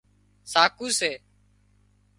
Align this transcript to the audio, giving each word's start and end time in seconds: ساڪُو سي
ساڪُو 0.51 0.87
سي 0.99 1.11